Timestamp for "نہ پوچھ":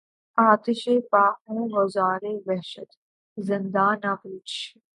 4.03-4.55